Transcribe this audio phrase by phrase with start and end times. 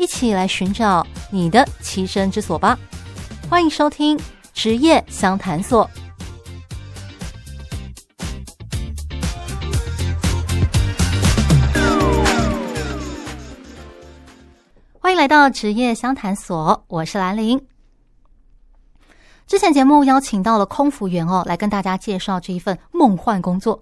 [0.00, 2.78] 一起来寻找你的栖身之所吧！
[3.50, 4.18] 欢迎收听
[4.54, 5.88] 职业相谈所。
[14.98, 17.62] 欢迎来到职业相谈所，我是兰玲。
[19.46, 23.78] 之前节目邀请到了空服员哦，来跟大家介绍这一份梦幻工作。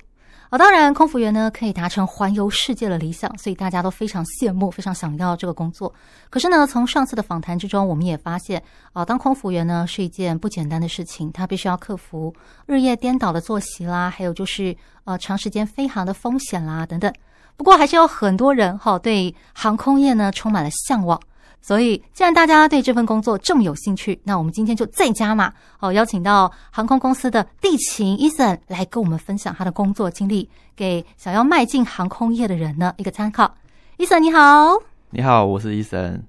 [0.51, 5.93] 啊，当然，空服员呢可以达成环游世界的理想，所以大家都非常羡慕，非常想要这个工作。
[6.31, 8.63] 可是呢，从上次的访谈之中，我们也发现，
[8.95, 14.75] 啊，当空服员呢是一件不简单的事情，他必须要克服日夜颠倒的作息啦，还有就是
[15.05, 17.13] 呃长时间飞航的风险啦等等。
[17.59, 21.21] 不过，还是有很多人哈对航空业呢充满了向往。
[21.61, 33.55] 所以，既然大家对这份工作这么有兴趣，那我们今天就再加码，哦，邀请到航空公司的地勤 Eason 来跟我们分享他的工作经历，给想要迈进航空业的人呢一个参考。
[33.99, 34.79] Eason 你好，
[35.11, 36.23] 你好，我是 Eason。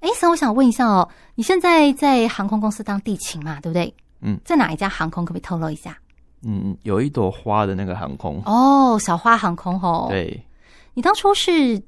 [0.00, 3.92] Eason，我想问一下哦，你现在在航空公司当地勤嘛，对不对？
[4.22, 5.24] 嗯，在哪一家航空？
[5.24, 5.98] 可不可以透露一下？
[6.42, 8.40] 嗯，有一朵花的那个航空。
[8.46, 10.06] 哦，小花航空哦。
[10.08, 10.42] 对，
[10.94, 11.82] 你当初是？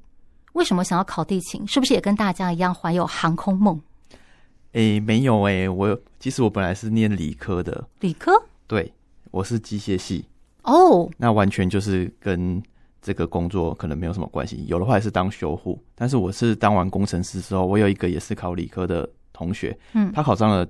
[0.52, 1.66] 为什么想要考地勤？
[1.66, 3.80] 是不是也跟大家一样怀有航空梦？
[4.72, 7.86] 诶，没有诶，我其实我本来是念理科的。
[8.00, 8.32] 理科？
[8.66, 8.92] 对，
[9.30, 10.24] 我是机械系。
[10.62, 12.62] 哦，那完全就是跟
[13.00, 14.64] 这个工作可能没有什么关系。
[14.66, 20.66] 有的话也是当修护，但是我是当完工程师之后，我有一个也是考理科的同学，嗯，他考上了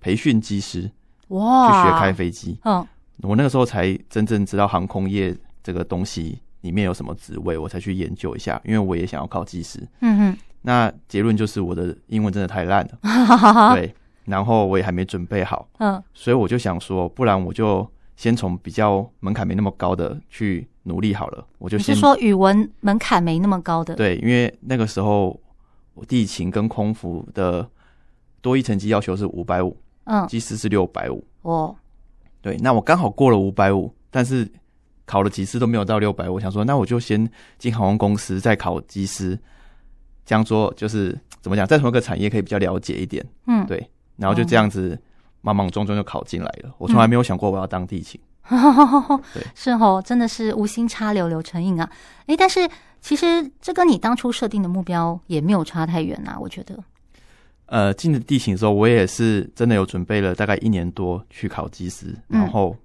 [0.00, 0.90] 培训机师，
[1.28, 2.58] 哇，去学开飞机。
[2.64, 2.86] 嗯，
[3.22, 6.40] 我那个时候才真正知道航空业这个东西。
[6.62, 9.80] 里面有什么职位，我才去研究一下，因为我也想要考技师。
[10.00, 12.98] 嗯哼，那结论就是我的英文真的太烂了。
[13.76, 13.94] 对，
[14.24, 15.68] 然后我也还没准备好。
[15.78, 21.46] 嗯，所以我就想说，不然我就先从比较门槛没那么高的去努力好了。
[21.58, 23.94] 我就先你是说语文门槛没那么高的？
[23.94, 25.38] 对，因为那个时候
[25.94, 27.68] 我地勤跟空服的
[28.40, 31.22] 多一成绩要求是五百五，嗯，技师是六百五。
[31.42, 31.76] 哦，
[32.40, 34.50] 对，那我刚好过了五百五，但是。
[35.06, 39.38] 考了几次都没有到六百，我想说，那我就先进航空公司，再考机师，
[40.24, 45.00] 这样做就是怎么讲，在同一个产业可以比较了解一点，嗯，对，然后就这样子
[45.42, 46.74] 莽莽撞撞就考进来了。
[46.78, 48.60] 我从来没有想过我要当地勤，嗯、
[49.32, 51.88] 对，是哦，真的是无心插柳柳成荫啊。
[52.26, 52.68] 诶、欸，但是
[53.00, 56.76] 其实这跟你当初设定的目标也没有差太远啊，我觉得。
[57.66, 62.76] 呃，进了地勤的时候，我也是真的有准备了大概一年多去考机师，然后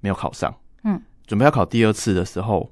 [0.00, 0.52] 没有考上，
[0.82, 0.94] 嗯。
[0.94, 2.68] 嗯准备要考第二次的时候，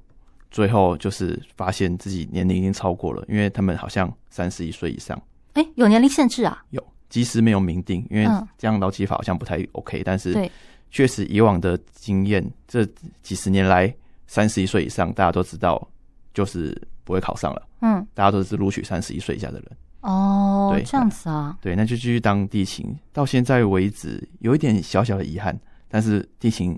[0.51, 5.17] 最后就是发现自己年龄已经超过了，因为他们好像三十一岁以上。
[5.53, 6.61] 哎，有年龄限制啊？
[6.71, 8.27] 有，即使没有明定，因为
[8.57, 10.03] 这样劳基法好像不太 OK。
[10.03, 10.51] 但是，
[10.91, 12.85] 确实以往的经验，这
[13.23, 13.95] 几十年来，
[14.27, 15.87] 三十一岁以上大家都知道，
[16.33, 17.65] 就是不会考上了。
[17.79, 19.71] 嗯，大家都是录取三十一岁以下的人。
[20.01, 21.57] 哦，对，这样子啊？
[21.61, 22.93] 对，那就继续当地勤。
[23.13, 26.77] 到现在为止，有一点小小的遗憾，但是地勤。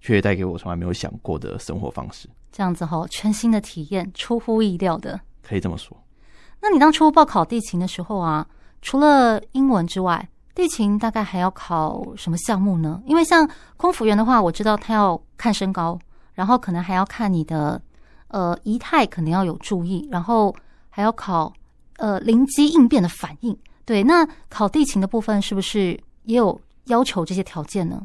[0.00, 5.96] 却带给我从来没有想过的生活方式，这样子哈，全新的体验，出乎意料的，可以这么说。
[6.60, 8.46] 那你当初报考地勤的时候啊，
[8.82, 13.00] 除了英文之外，地勤大概还要考什么项目呢？
[13.06, 15.98] 因为像空服员的话，我知道他要看身高，
[16.34, 17.80] 然后可能还要看你的
[18.28, 20.54] 呃仪态，可能要有注意，然后
[20.90, 21.52] 还要考
[21.98, 23.56] 呃灵机应变的反应。
[23.84, 28.04] 对，那考地勤的部分是不是也有要求这些条件呢？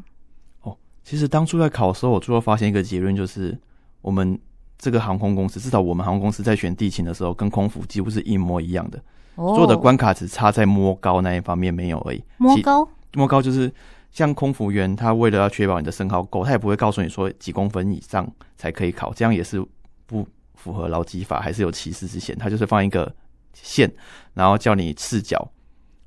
[1.04, 3.56] 其实当初在考的时候，我最后发现一个结论，就是
[4.00, 4.38] 我们
[4.78, 9.00] 这个航空公司，至少我们航空公司在选地勤的时候，跟空服几乎是一模一样的。
[9.36, 12.24] 所有的关卡只差在摸高那一方面没有而已。
[12.38, 12.88] 摸高？
[13.14, 13.70] 摸高就是
[14.12, 18.26] 像空服员，他为了要确保你的身高够，他也不会告诉你说几公分以上
[18.56, 19.64] 才可以考，这样也是
[20.06, 22.34] 不符合劳基法，还是有歧视之嫌。
[22.38, 23.12] 他就是放一个
[23.52, 23.92] 线，
[24.32, 25.50] 然后叫你赤脚。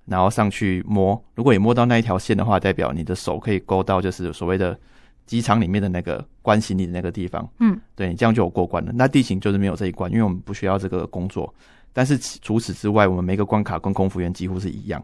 [0.08, 4.78] 然后上去摸，如果你摸到那一条线的话，代表你的手可以勾到，就是所谓的
[5.26, 7.48] 机场里面的那个关行李的那个地方。
[7.60, 8.92] 嗯，对，你这样就有过关了。
[8.96, 11.54] 那地形就是没有这一关，因为我们不需要这个工作。
[11.92, 15.04] 但是除此之外，我们每个关卡跟空服员几乎是一样。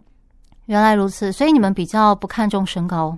[0.67, 3.17] 原来如此，所以你们比较不看重身高。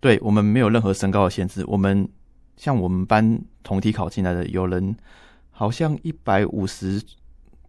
[0.00, 1.64] 对，我们没有任何身高的限制。
[1.68, 2.08] 我们
[2.56, 4.96] 像我们班同体考进来的，有人
[5.50, 7.00] 好像一百五十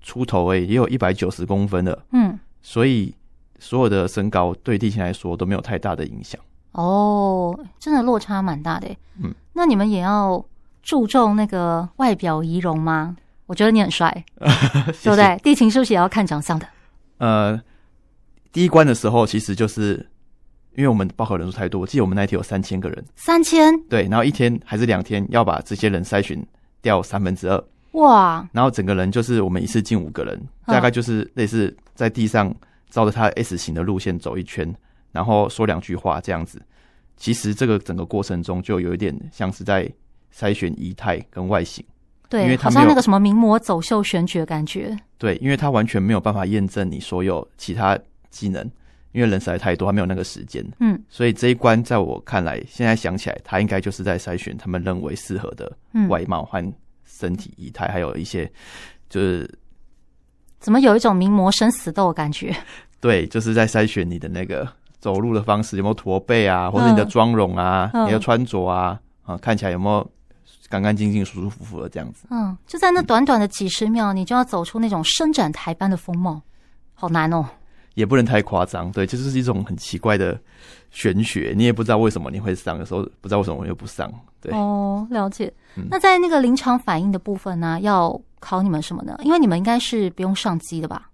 [0.02, 2.06] 出头诶，也有一百九十公分的。
[2.14, 2.40] 嗯。
[2.62, 3.14] 所以
[3.60, 6.40] 所有的身高对地勤来说都没有太大的影响。
[6.72, 8.88] 哦，真的落差蛮大的。
[9.22, 10.44] 嗯，那你们也要
[10.82, 13.16] 注重那个外表仪容吗？
[13.46, 14.24] 我觉得你很帅，
[15.04, 15.38] 对不对？
[15.44, 16.68] 地勤是不是也要看长相的？
[17.18, 17.62] 呃，
[18.52, 20.08] 第一关的时候其实就是。
[20.78, 26.42] 因为我们报考人数太多，我记得我们那一天有三千个人，三千对，然后一天还是两天要把这些人筛选
[26.82, 27.62] 掉三分之二，
[27.92, 28.48] 哇！
[28.54, 32.52] 然后整个人就是我们一次进五个人，大概就是类似在地上
[32.90, 34.76] 照着他 S 型的路线走一圈，
[35.12, 36.60] 然后说两句话这样子。
[37.16, 39.88] 其实这个整个过程中就有一点像是在
[40.36, 41.86] 筛选仪态跟外形，
[42.28, 47.96] 对，因为他好像那个什么名模走秀选举的感觉，对，因为他完全没有办法验证你所有其他
[48.32, 48.68] 技能。
[49.12, 50.66] 因为人实在太多，他没有那个时间。
[50.80, 55.70] 嗯，所以这一关在我看来，现在想起来，他应该就是在筛选他们认为适合的
[56.08, 56.74] 外貌和
[57.04, 58.50] 身体仪态，还有一些
[59.10, 59.54] 就是
[60.62, 62.56] 怎么有一种名模生死斗的感觉？
[63.02, 64.66] 对，就是在筛选你的那个
[65.00, 70.08] 走路的方式，有没有驼背啊，或者你的妆容啊，嗯、你的穿着啊，啊，看起来有没有
[70.70, 72.28] 干干净净、舒舒服服的这样子？
[72.30, 76.40] 嗯，就在那短短的几十秒，你就要走出那种伸展台般的风貌，
[76.94, 77.44] 好难哦。
[77.96, 80.40] 也不能太夸张，对，就是一种很奇怪的
[80.92, 84.10] 玄学，你也不知道为什么你会上，有时候不知道为什么我又不上，
[84.40, 84.54] 对。
[84.54, 85.52] 哦，了解。
[85.76, 89.18] 嗯、那在那个临场反应的部分呢、啊，要考你们什么呢？
[89.24, 91.10] 因为你们应该是不用上机的吧？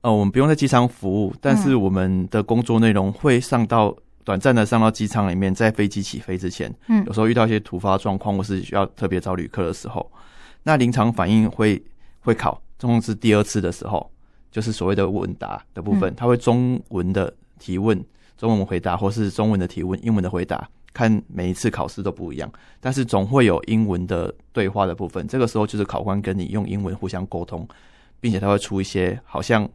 [0.00, 3.94] 呃，我们不用在机场服务，但是我们的工作内容会上到
[4.24, 10.10] 短暂的上到机场里面，在飞机起飞之前，嗯，有时候遇到一些突发状况或是需要特别找旅客的时候，
[10.62, 11.82] 那临场反应会
[12.20, 14.10] 会考，总共是第二次的时候。
[14.50, 18.00] 就是所谓的问答的部分，它会中文的提问，
[18.38, 22.50] 中文回答，或是中文的提问，英文的回答，看每一次考试都不一样，
[22.80, 25.26] 但是总会有英文的对话的部分。
[25.26, 27.68] 这个时候就是考官跟你用英文互相沟通，
[28.20, 29.68] 并且他会出一些好像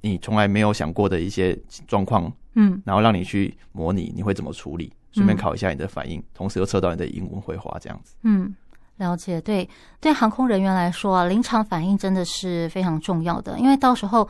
[0.00, 1.54] 你从来没有想过的一些
[1.86, 8.54] 状况，嗯，然后让你去模拟你会怎么处理，顺便考一下你的反应，同时又测到你的英文会话这样子，嗯。
[8.98, 9.68] 了解，对
[10.00, 14.28] 对，航空人员来说啊，临场反应真的是非常重要的，因为到时候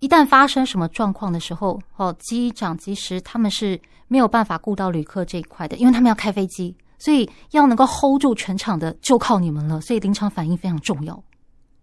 [0.00, 11.22] 一旦发生什么状况的时候，哦，机长、机师他们是没有办法顾到旅客这一块的，因为他们要开飞机，所以要能够 hold 住全场的就靠你们了，所以临场反应非常重要。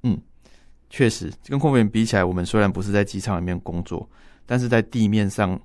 [0.03, 0.19] 嗯，
[0.89, 4.07] 确实，跟空服员比起来，我们虽然不是在机场里面工作，
[4.45, 5.59] 但是在地面上，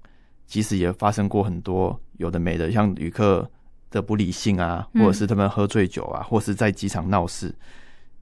[0.47, 3.49] 其实也发生过很多有的没的，像旅客。
[3.93, 7.53] 的不理性啊，或者是他们喝醉酒啊，嗯、或是在机场闹事，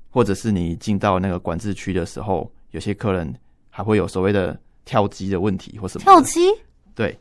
[0.09, 3.31] 或者是你进到那个管制区的时候，有些客人
[3.79, 6.03] 还会有所谓的跳机的问题或什么。
[6.03, 6.41] 跳机？
[6.97, 7.17] 对，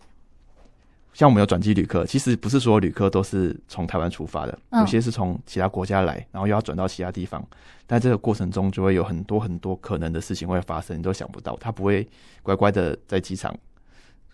[1.13, 7.47] 像我们有转机旅客，其实不是所有旅客都是从台湾出发的，有些是从其他国家来，然后又要转到其他地方，
[7.85, 12.07] 但这个过程中就会有很多很多可能的事情会发生，你都想不到，他不会
[12.41, 13.55] 乖乖的在机场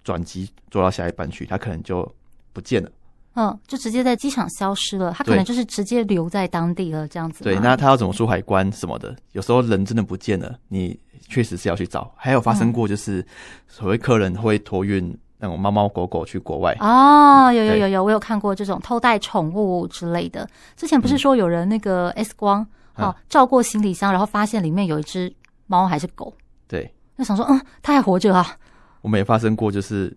[0.01, 2.09] 转机坐到下一班去，他可能就
[2.53, 2.89] 不见了。
[3.35, 7.43] 嗯，就直接在机场消失了，他可能就是直接留在当地了，这样子。
[7.43, 9.13] 对，那他要怎么出海关什么的？
[9.33, 10.97] 有时候人真的不见了，你
[11.27, 12.11] 确实是要去找。
[12.15, 13.25] 还有发生过，就是
[13.67, 16.75] 所谓客人会托运那种猫猫狗狗去国外。
[16.79, 20.47] 哦，有有有有，我有看过这种偷带宠物之类的。
[20.75, 22.65] 之前不是说有人那个 X 光，
[22.95, 25.33] 哦，照过行李箱，然后发现里面有一只
[25.67, 26.33] 猫还是狗？
[26.67, 28.55] 对，那想说，嗯，他还活着啊。
[29.01, 30.15] 我们也发生过，就是。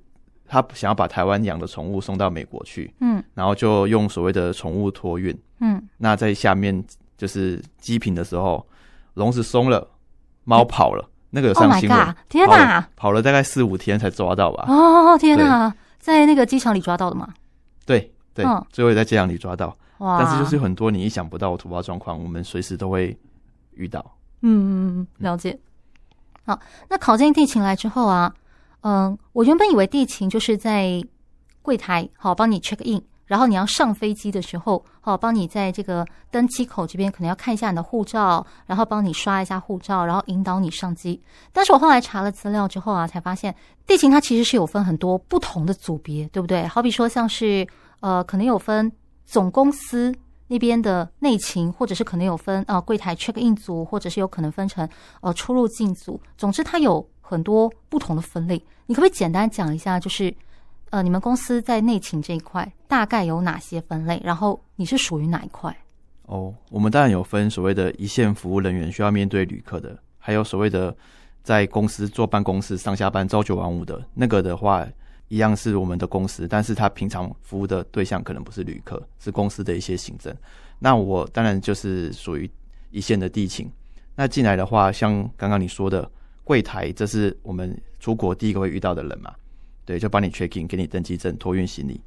[0.48, 6.84] 他想要把台湾养的宠物送到美国去，嗯，然后就用所谓的宠物托运，嗯，那在下面
[7.18, 8.64] 就是机坪的时候，
[9.14, 9.84] 笼子松了，
[10.46, 14.64] 猫跑了，那个有上新闻，oh、天哪跑，跑了大概四五天才抓到吧？
[14.68, 17.34] 哦，天哪，在那个机场里抓到的吗？
[17.84, 20.18] 对对，哦、最后也在机场里抓到，哇！
[20.18, 23.14] 但是就是很多你意想不到的突发状况，我们随时都会
[23.74, 24.00] 遇到。
[24.40, 25.58] 嗯嗯嗯，了解。
[26.46, 28.32] 好，那考进地勤来之后啊。
[28.82, 31.02] 嗯，我原本以为地勤就是在
[31.60, 41.21] 柜台好帮你 check in，然后你要上飞机的时候好帮你在这个登机口这边可能要看一下你的护照，然后帮你刷一下护照，然后引导你上机。
[41.52, 43.54] 但是我后来查了资料之后啊，才发现
[43.87, 46.66] 地勤它其实是有分很多不同的组别，对不对？
[46.66, 47.66] 好比说像是
[48.00, 48.90] 呃，可能有分
[49.25, 50.14] 总公司
[50.49, 54.88] 那边的内勤，或者是可能有分呃柜台 check in 组，或者是有可能分成
[55.21, 56.21] 呃出入境组。
[56.38, 58.62] 总之，它有很多不同的分类。
[58.87, 60.33] 你可不可以简单讲一下，就是，
[60.90, 64.21] 呃，你们公司在内勤这一块大概有哪些分类？
[64.25, 65.76] 然后你是属于哪一块？
[66.26, 70.97] 哦，我们当然有分所谓的一线服务人员需要面对旅客的，还有所谓的
[71.43, 74.87] 在公司坐办公室上下班朝九晚五的那个的话，
[75.28, 80.35] 一样是我们的公司，但是他平常服务的对象可能不是旅客，是公司的一些行政。
[80.78, 82.50] 那我当然就是属于
[82.90, 83.71] 一线的地勤。
[84.14, 86.11] 那进来的话，像刚刚你说的。
[86.47, 89.35] 柜台，这是我们出国第一个会遇到的人嘛，
[89.87, 91.99] 对，就帮你 check in，给你登机证，托运行李。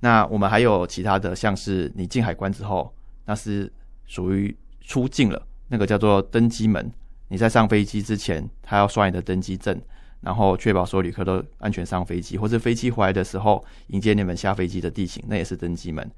[0.00, 2.90] 那我们还有其他的，像是你进海关之后，
[3.26, 3.70] 那是
[4.06, 6.90] 属于出境了，那个叫做登机门。
[7.26, 9.78] 你在上飞机之前，他要刷你的登机证，
[10.20, 16.10] 然后确保所有旅客都安全上飞机，或者飞机回来的时候迎接你们下飞机的地形，那也是登机门。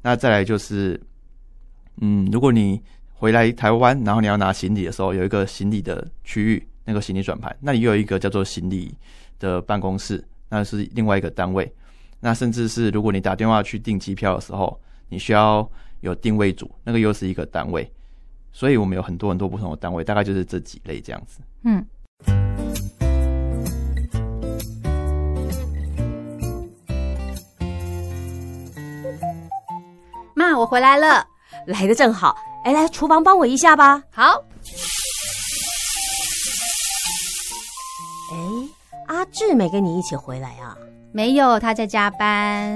[0.00, 0.98] 那再来就是，
[2.00, 2.80] 嗯，如果你
[3.12, 8.94] 回来台湾，然后你要拿行李的时候，有一个行李的区域，那个行李转盘，那里又有一个叫做行李
[9.38, 11.70] 的办公室，那是另外一个单位。
[12.20, 15.68] 那甚至是如果你打电话去订机票的时候，你需要
[16.00, 17.90] 有定位组，那个又是一个单位。
[18.52, 21.40] 所以我们有很多很多不同的单位，大概就是这几类这样子。
[21.64, 21.84] 嗯。
[30.34, 31.26] 妈，我回来了，
[31.66, 32.36] 来的正好。
[32.64, 34.00] 哎，来厨房帮我一下吧。
[34.10, 34.42] 好。
[39.24, 40.76] 阿志没跟你一起回来啊？
[41.10, 42.28] 没有，他在加班。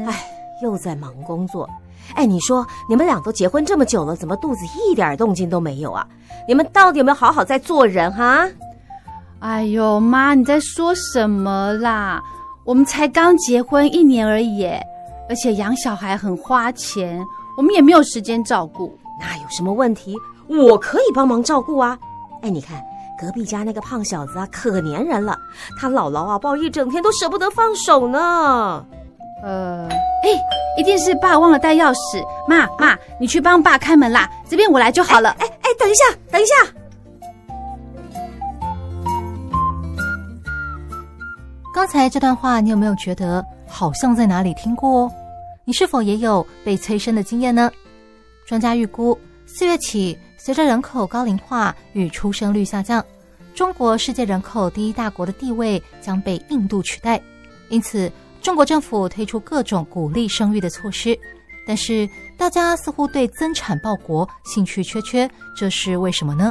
[0.07, 0.27] 哎，
[0.63, 1.69] 又在忙工作。
[2.15, 6.09] 哎，你说你们俩都结婚这么久了，怎么肚子一点动静都没有啊？
[6.49, 8.49] 你们到底有没有好好在做人哈？
[9.41, 12.23] 哎呦，妈，你在说什么啦？
[12.65, 14.65] 我们才刚结婚一年而已，
[15.29, 17.23] 而且养小孩很花钱，
[17.59, 18.99] 我们也没有时间照顾。
[19.21, 20.17] 那有什么问题？
[20.49, 21.99] 我可以帮忙照顾啊！
[22.41, 22.83] 哎，你看
[23.21, 25.37] 隔壁家那个胖小子啊，可粘人了，
[25.79, 28.87] 他姥姥啊抱一整天都舍不得放手呢。
[29.43, 30.29] 呃，哎，
[30.79, 32.23] 一定是爸忘了带钥匙。
[32.49, 35.31] 妈妈，你去帮爸开门啦，这边我来就好了。
[35.39, 36.55] 哎哎，等一下，等一下。
[41.75, 45.13] 刚才这段话，你有没有觉得好像在哪里听过哦？
[45.65, 47.71] 你是否也有被催生的经验呢？
[48.47, 53.05] 专家预估，四月起，随着人口高龄化与出生率下降，
[53.55, 57.21] 中国世界人口第一大国的地位将被印度取代。
[57.69, 61.15] 因此，中国政府推出各种鼓励生育的措施，
[61.67, 66.51] 但是大家似乎对增产报国兴趣缺缺，这是为什么呢？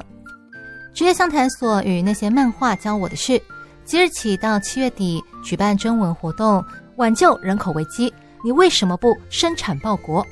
[0.94, 3.42] 职业相谈所与那些漫画教我的事，
[3.84, 6.64] 即日起到七月底举办征文活动，
[6.98, 8.14] 挽救人口危机。
[8.46, 10.24] 你为什么不生产报国？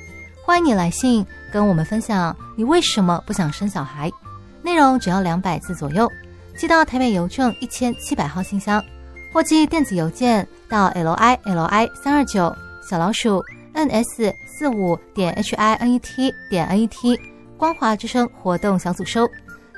[0.46, 4.12] 欢迎你来信跟我们分享你为什么不想生小孩，
[4.62, 6.08] 内容只要两百字左右，
[6.56, 8.82] 寄到台北邮政一千七百号信箱。
[9.34, 12.56] 或寄电子邮件到 l i l i 三二九
[12.88, 17.20] 小老鼠 n s 四五点 h i n e t 点 n e t
[17.58, 19.28] 光华之声活动小组收，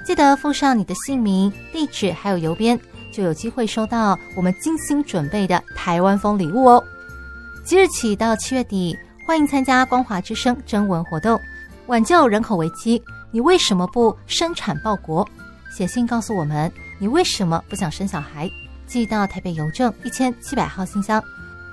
[0.06, 2.78] 记得附上你的姓名、地址还有邮编，
[3.10, 6.84] 就有机会收到我们精心准备的台湾风礼物哦。
[7.64, 11.38] 即日起到七月底，欢迎参加光华之声征文活动，
[11.88, 13.04] 挽救人口危机。
[13.30, 15.28] 你为什么不生产报国？
[15.70, 18.50] 写信告诉我们，你为什么不想生小孩？
[18.86, 21.22] 寄到台北邮政一千七百号信箱，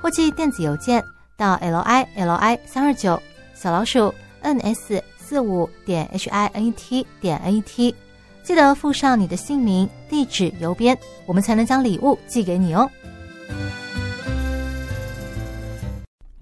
[0.02, 1.00] 或寄电子邮件
[1.36, 3.22] 到 l i l i 三二九
[3.54, 7.94] 小老鼠 n s 四五点 h i n e t 点 n e t，
[8.42, 12.90] 记得附上你的姓名、地址、邮编，我们才能将礼物寄给你哦。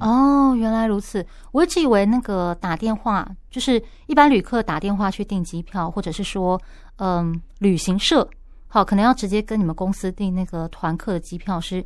[0.02, 6.60] 哦，原来如此，我一直以为那个打电话就是一般旅客打电话去订机票，或者是说，
[6.96, 8.28] 嗯，旅行社。
[8.68, 11.84] 好，可能要直接跟你们公司订那个团客的机票，是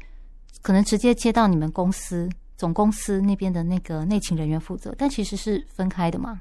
[0.62, 6.40] 可能直接接到你们公司总公司那边的那个内勤人员负责，但其实是分开的嘛？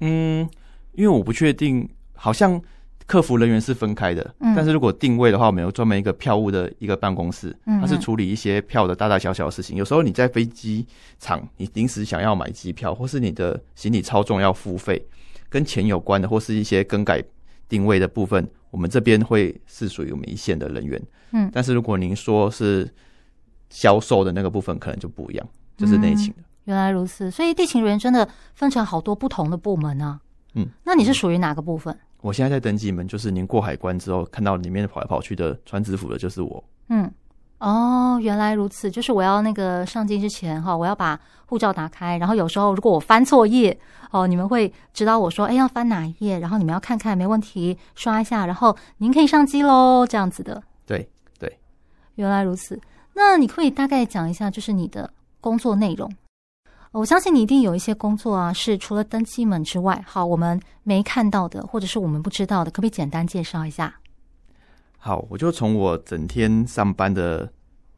[0.00, 0.48] 嗯，
[0.92, 2.60] 因为我不确定，好像
[3.06, 4.34] 客服人员是分开的。
[4.40, 9.76] 嗯，但是如果定位的话，我们有专门一个票务的一个办公室，它是处理一些票的大大小小的事情。
[9.76, 10.86] 有时候你在飞机
[11.18, 15.00] 场，你临时想要买机票，或是你的行李超重要付费，
[15.48, 17.22] 跟钱有关的，或是一些更改
[17.68, 18.48] 定位的部分。
[18.70, 22.92] 我们这边会是属于我们一线的人员，嗯，但是如果您说是
[23.70, 26.42] 销售的那个部分，可能就不一样，就是内勤的。
[26.64, 30.20] 原来如此，所以地勤人员真的分成好多不同的部门啊。
[30.54, 31.96] 嗯，那你是属于哪个部分？
[32.20, 36.64] 我现在在登记门，就是您过海关之后看到里面跑来跑去的穿制服的，就是我。
[36.88, 37.10] 嗯。
[37.58, 43.74] 哦，原来如此，就是我要那个上机之前哈，我要把护照打开，然后有时候如果我翻错页
[44.10, 50.62] 哦，你们会指导我说，哎，要翻哪一页，然后你们要看看没问题，刷一下，然后您可以上机喽，这样子的。
[50.84, 51.08] 对
[51.38, 51.58] 对，
[52.16, 52.78] 原来如此。
[53.14, 56.12] 那你可以大概讲一下，就是你的工作内容。
[56.96, 63.94] 我相信你一定有一些工作啊，是除了登机门之外，好，我们没看到的，或者是我们不知道的，可不可以简单介绍一下？
[64.96, 67.46] 好，我就从我整天上班的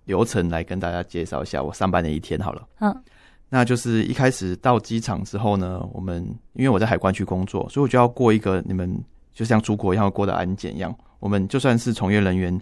[0.06, 2.66] 流程来跟大家介绍一下我上班的一天好了。
[2.80, 3.04] 嗯，
[3.48, 6.20] 那就是一开始到机场之后呢，我们
[6.54, 9.00] 因为我在海关区工作，所以我就要过一个你们
[9.32, 12.60] 就像出国一样要过的安检一样，我们就算是从业人员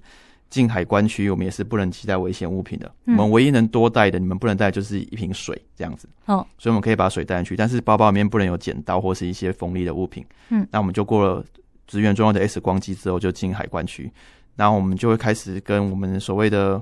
[0.48, 2.90] 进海关区，我们也是不能携带危险物品的。
[3.04, 6.08] 我们唯一能多带的，你们不能带就是一瓶水这样子。
[6.26, 10.24] 哦，所以我们可以把水带进去，但是包包里面不能有剪刀或是一些锋利的物品。
[10.50, 11.44] 嗯，那我们就过了
[11.86, 14.10] 职员重要的 X 光机之后，就进海关区，
[14.54, 16.80] 然后我们就会开始跟我们所谓的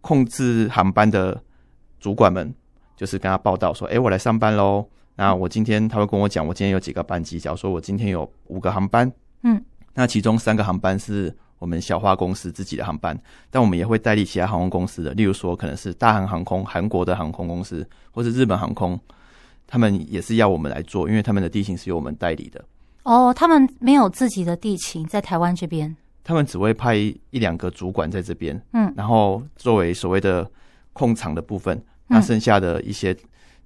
[0.00, 1.40] 控制航班的
[2.00, 2.52] 主管们，
[2.96, 7.38] 就是跟他报道说：“哎，我来上班喽。”那我今天他会跟我讲，我今天有几个班机。
[7.38, 13.16] 假如说我今天有五个航班，嗯，那其中三个航班是我们小花公司自己的航班，
[13.48, 18.98] 但我们也会代理其他航空公司的，例如说可能是大韩航空韩国的航空公司，或是日本航空，
[19.64, 22.64] 他们也是要我们来做，因为他们的地勤是由我们代理的。
[23.04, 30.50] 哦，他们没有自己的地勤在台湾这边，他们只会派一两个主管在这边，嗯，然后作为所谓的
[30.92, 33.16] 控场的部分，那剩下的一些。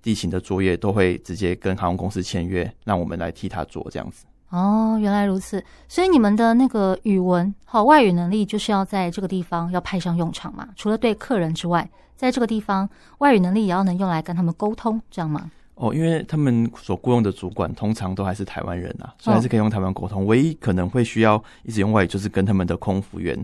[0.02, 4.24] 地勤的作业都会直接跟航空公司签约，让我们来替他做这样子。
[4.50, 5.62] 哦，原来如此。
[5.88, 10.68] 所以你们的那个语文好外语能力，就是要在这个地方要派上用场嘛？
[10.76, 12.88] 除了对客人之外，在这个地方
[13.18, 15.50] 外语能力也要能用来跟他们沟通，这样吗？
[15.74, 20.24] 哦，因为他们所雇佣的主管通常都还是台湾人啊，所以还是可以用台湾沟通。
[20.26, 23.38] 唯一可能会需要一直用外语，就是跟他们的空服员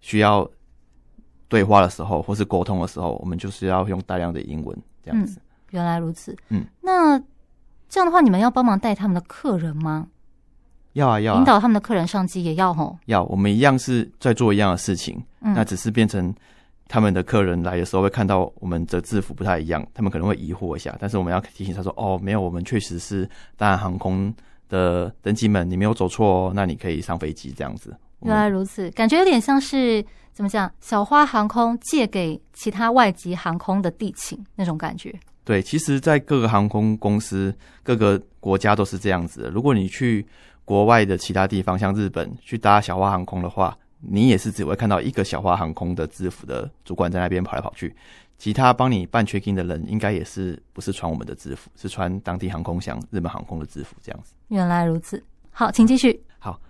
[0.00, 0.48] 需要
[1.48, 5.38] 对话的时候，或是沟通的时候，我们就是要用大量的英文这样子。
[5.38, 7.16] 嗯原来如此，嗯，那
[7.88, 10.08] 这样的话，你们要帮忙带他们的客人吗？
[10.94, 12.98] 要啊，要啊，引导他们的客人上机也要吼。
[13.06, 16.34] 要，我们一样是在做一样的事情，嗯，那只是变成
[16.88, 24.34] 他们的客人来的时候会看到我们的制服不太一样，他们可能会疑惑一下，但是我们要提醒他说：“哦，没有，我们确实是大韩航空
[24.68, 27.94] 的登机门，你没有走错哦，那你可以上飞机。”这样子。
[28.22, 30.70] 原来如此，感觉有点像是怎么讲？
[30.80, 35.14] 小花航空借给其他外籍航空的地勤那种感觉。
[35.42, 39.50] 对，其实，在各个航空公司、各个国家都是这样子的。
[39.50, 40.24] 如果你去
[40.70, 47.92] 国外的其他地方，像日本去搭小花航空的话，你也是只会看到一个小花航空的制服的主管在那边跑来跑去。
[48.38, 54.32] 其他帮你办 check in 的人，应该也是不是穿我们的制服，是穿当地航空，像日本航空的制服这样子。
[54.46, 56.22] 原来如此，好，请继续。
[56.38, 56.60] 好，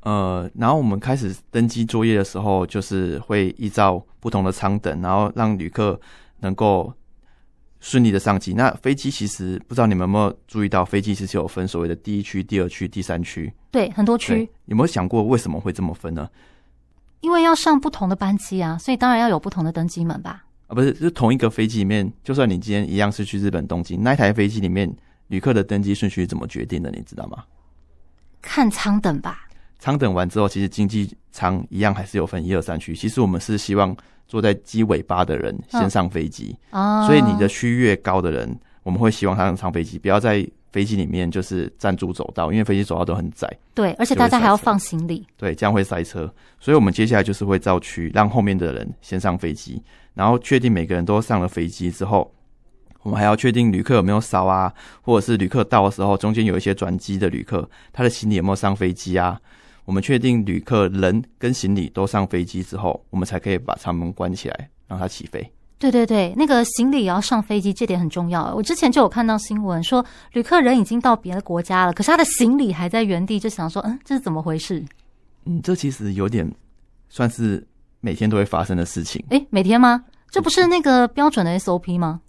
[0.00, 6.00] 呃，然后我们开始登机作业的时候，就是会依照不同的舱等，然后让旅客
[6.40, 6.92] 能够。
[7.80, 8.54] 顺利的上机。
[8.54, 13.52] 那飞机其实不知道你们有没有注意到，飞机其实有分所谓的第一区、第二区、第三区。
[13.70, 14.48] 对，很多区。
[14.66, 16.28] 有没有想过为什么会这么分呢？
[17.20, 20.44] 因为要上不同的班机啊，所以当然要有不同的登机门吧？
[20.68, 24.92] 啊，不是，是同一个飞机里面，就算你今天一样是去日本东京，那一台飞机里面
[25.28, 26.90] 旅客的登机顺序怎么决定的？
[26.90, 27.44] 你知道吗？
[28.40, 29.47] 看舱等吧。
[29.78, 32.94] 舱等完之后，其实经济舱一样还是有分一二三区。
[32.94, 33.96] 其实我们是希望。
[34.30, 43.50] 坐在机尾巴的人先上飞机，哦，所以你的区越高的人，我们会希望他能上飞机，不要在飞机里面就是站住走道，因为飞机走道都很窄。
[43.72, 46.30] 对，而且大家还要放行李，对，这样会塞车。
[46.60, 52.30] 所以我们接下来就是会造区，让后面的人先上飞机，然后确定每个人都上了飞机之后，
[53.00, 59.40] 我们还要确定旅客有没有少啊，或者是旅客到的时候，中间有一些转机的旅客，他的行李有没有上飞机啊？
[59.88, 65.50] 我们确定旅客人跟行李都上飞机之后，我们才可以把舱门关起来，让它起飞。
[65.78, 68.54] 对对对，那个行李也要上飞机，这点很重要。
[68.54, 74.84] 我之前就有看到新闻说，旅客人已经到别的国家了，可是他的行李还在原地，就想说，嗯，这是怎么回事？
[75.46, 76.46] 嗯，这其实有点
[77.08, 77.66] 算是
[78.02, 79.24] 每天都会发生的事情。
[79.30, 80.04] 诶，每天吗？
[80.30, 82.20] 这不是那个标准的 SOP 吗？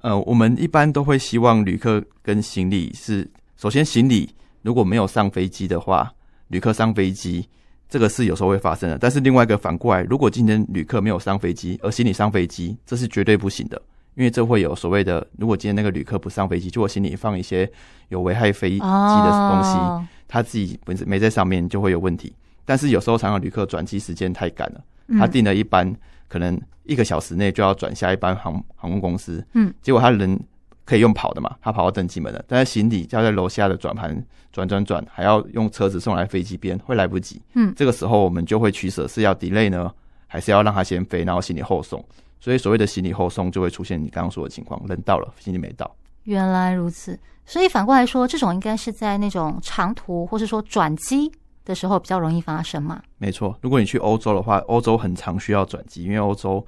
[0.00, 6.10] 呃，我们一般都会希望旅客跟行李是，首先行李如果没有上飞机的话。
[6.52, 7.48] 旅客上飞机，
[7.88, 8.98] 这个是有时候会发生的。
[8.98, 13.80] 但是另外一个反过来，如果今天旅客没有上飞机，而行李上飞机，这是绝对不行的，
[14.16, 17.68] 因为这会有所谓的，如果今天那个旅客不上飞机，就我行李放一些
[18.10, 22.34] 有危害飞机的东西，哦、他自己本身没在上面，就会有问题。
[22.66, 24.84] 但是有时候常常旅客转机时间太赶了，
[25.18, 25.90] 他订了一班，
[26.28, 30.38] 可能一个小时内就要转下一班航航空公司，嗯，结果他人。
[30.84, 31.56] 可以用跑的嘛？
[31.60, 37.40] 他跑到登机门了，但是行李要在楼下的转盘转转转，还要用车子送来飞机边，会来不及。
[37.54, 39.92] 嗯，这个时候我们就会取舍，是要 delay 呢，
[40.26, 42.04] 还是要让他先飞，然后行李后送？
[42.40, 45.88] 所以所谓的行李后送，就会出现你刚刚说的情况，人到了，行李没到。
[46.24, 51.30] 原来如此，所以反过来说，这种应该是在那种长途或是说转机
[51.64, 53.00] 的时候比较容易发生嘛？
[53.18, 56.64] 没错，如果你去欧洲的话，欧洲很常需要转机，因为欧洲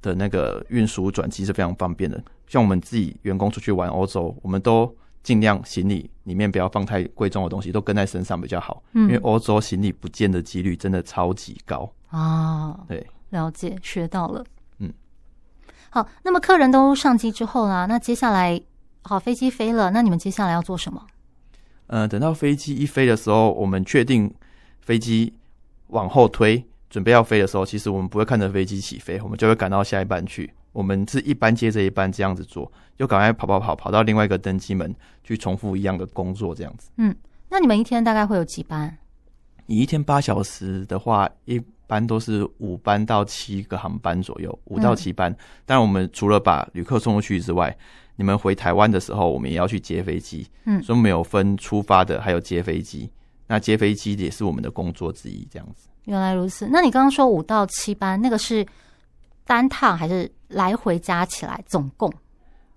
[0.00, 2.22] 的那个运输转机是非常方便的。
[2.52, 8.82] 像我们自己员工出去玩欧洲，我们都尽量行李里面不要放太贵重的东西，都跟在身上比较好。
[8.92, 12.78] 嗯，因为欧洲行李不见的几率真的超级高啊。
[12.86, 14.44] 对，了解，学到了。
[14.80, 14.92] 嗯，
[15.88, 18.60] 好，那么客人都上机之后啦，那接下来
[19.00, 21.06] 好，飞机飞了，那你们接下来要做什么？
[21.86, 24.30] 呃，等到飞机一飞的时候，我们确定
[24.82, 25.32] 飞机
[25.86, 30.52] 往后推，准备要飞的时候，其实我们不会看着飞机起飞，我们就会赶到下一班去。
[30.72, 36.90] 我们是一班接着一班这样子做，又赶快跑跑跑跑到另外一个登机门去重复一样的工作，这样子。
[36.96, 37.14] 嗯，
[37.48, 38.98] 那你们一天大概会有几班？
[39.66, 45.30] 你一天八小时的话，一般都是五班到七个航班左右，五到七班。
[45.30, 47.74] 嗯、当然，我们除了把旅客送出去之外，
[48.16, 50.46] 你们回台湾的时候，我们也要去接飞机。
[50.64, 53.10] 嗯，所以没有分出发的，还有接飞机。
[53.46, 55.88] 那接飞机也是我们的工作之一，这样子。
[56.04, 56.66] 原来如此。
[56.70, 58.66] 那你刚刚说五到七班，那个是
[59.44, 62.12] 单趟还是来回加起来总共？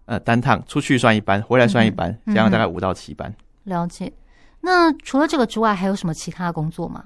[0.06, 3.34] 呃，单趟出去算一班，回来算一班，这样大概五到七班。
[3.64, 4.12] 了解。
[4.62, 7.06] 那除了这个之外，还有什么其他的工作吗？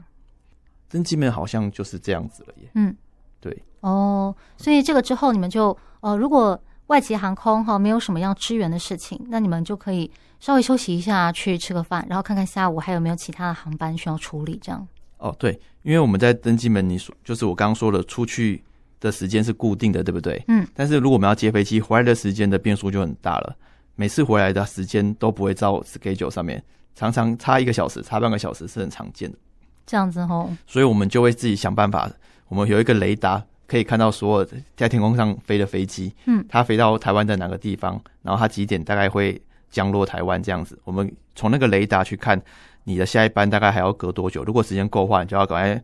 [0.89, 2.69] 登机门好像就是这样子了耶。
[2.75, 2.95] 嗯，
[3.39, 3.63] 对。
[3.81, 14.85] 哦，所以这个之后你们就呃，如果外籍航空哈没有什么要支援的事情，那你们就可以稍微休息一下，去吃个饭，然后看看下午还有没有其他的航班需要处理，这样。
[15.19, 18.63] 哦，对，因为我们在登机门，你说就是我刚刚说的，出去
[18.99, 20.43] 的时间是固定的，对不对？
[20.47, 20.65] 嗯。
[20.73, 23.55] 但是如果我们要接飞机，回来的时间的变数就很大了，
[23.95, 26.61] 每次回来的时间都不会照 schedule 上面。
[26.95, 29.37] 常常差一个小时，差半个小时是很常见的。
[29.85, 32.11] 这样子哦，所以我们就会自己想办法。
[32.49, 36.13] 我们有一个雷达，可以看到所有在天空上飞的飞机。
[36.25, 40.77] 嗯，它飞到台湾的哪个地方，然后它几点大概会降落台湾这样子。
[40.83, 42.39] 我们从那个雷达去看
[42.83, 44.43] 你的下一班大概还要隔多久。
[44.43, 45.83] 如果时间够的话，你就要赶快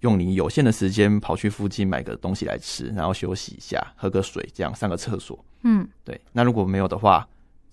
[0.00, 5.38] 用你有限的时间跑去附近买个东西来吃，然后休息一下，喝个水，这样上个厕所。
[5.62, 6.20] 嗯，对。
[6.32, 7.26] 那如果没有的话，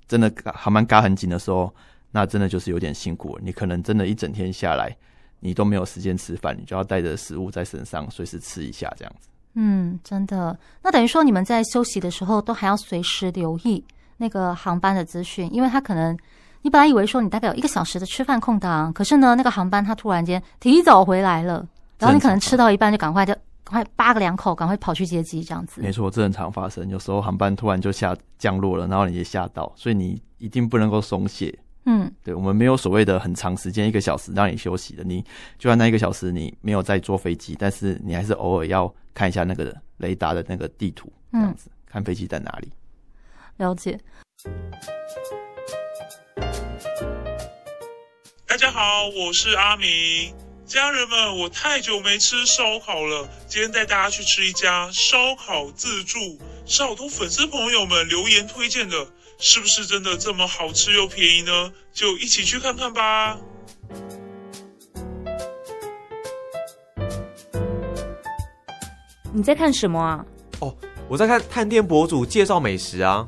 [0.08, 1.74] 真的航班嘎很紧的时候。
[2.12, 4.96] 那真的就是有点辛苦了，你可能真的一整天下来，
[5.42, 9.28] 你都没有时间吃饭，你就要带着食物在身上，随时吃一下这样子。
[9.56, 10.58] 嗯，真的。
[10.82, 13.84] 那等于说你们在休息的时候，都还要随时留意
[14.16, 16.18] 那个航班的资讯，因为他可能
[16.62, 25.82] 你本来以为说你大概有一个小时的吃饭空档，可是呢，那个航班它突然间提早回来了，然后你可能吃到一半就赶快就赶快扒个两口，赶快跑去接机这样子。
[25.82, 31.58] 没错，这很常发生，有时候航班突然就下降落了，然后你也吓到，所以你一定不能够松懈。
[31.86, 35.04] 嗯，对，我们没有所谓的很长时间，一个小时让你休息的。
[35.04, 35.24] 你
[35.58, 42.72] 就算那一个小时你没有在坐飞机，但是你还是偶尔要看一下那个雷达的那个地图，这样子、嗯、看飞机在哪里。
[43.58, 44.00] 了解。
[48.48, 49.88] 大家好，我是阿明，
[50.66, 56.18] 家人们，我太久没吃烧烤了，今天带大家去吃一家烧烤自助，
[56.66, 59.08] 是好多粉丝朋友们留言推荐的。
[59.38, 61.72] 是不是真的这么好吃又便宜呢？
[61.94, 63.38] 就一起去看看吧。
[69.32, 70.26] 你在看什么啊？
[70.62, 70.76] 哦，
[71.08, 73.28] 我在看探店博主介绍美食啊。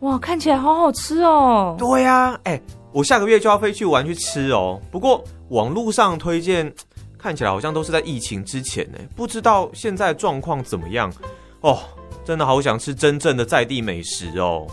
[0.00, 1.76] 哇，看起来好好吃哦。
[1.78, 2.58] 对呀，哎，
[2.90, 4.80] 我下个月就要飞去玩去吃哦。
[4.90, 6.72] 不过网络上推荐
[7.18, 11.12] 看起来好像都是在疫情之前呢，不知道现在状况怎么样
[11.60, 11.78] 哦。
[12.24, 14.64] 真的好想吃真正的在地美食哦。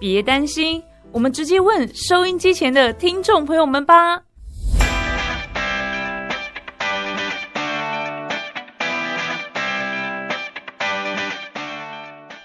[0.00, 4.20] 别担心，我们直接问收音机前的听众朋友们吧。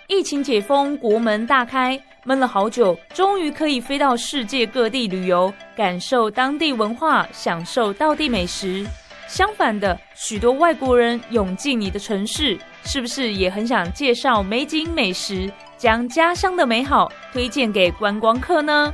[0.07, 8.85] 疫情解封，国门大开，闷了好久，终于可以飞到世界各地旅游，感受当地文化，享受道地美食。
[9.27, 15.51] 相反的，许多外国人涌进你的城市，是不是也很想介绍美景美食？
[15.77, 18.93] 将家乡的美好推荐给观光客呢？